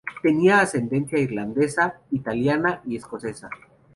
Tenía 0.23 0.61
ascendencia 0.61 1.19
irlandesa, 1.19 2.01
italiana 2.09 2.81
y 2.87 2.95
escocesa. 2.95 3.51